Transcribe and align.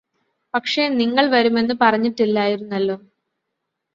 പക്ഷെ 0.53 0.83
നിങ്ങള് 0.91 1.27
വരുമെന്ന് 1.27 1.73
പറഞ്ഞിട്ടില്ലായിരുന്നല്ലോ 1.81 2.97